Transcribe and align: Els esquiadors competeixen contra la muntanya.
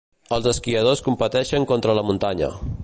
Els 0.37 0.47
esquiadors 0.51 1.03
competeixen 1.09 1.67
contra 1.73 1.99
la 1.99 2.07
muntanya. 2.11 2.53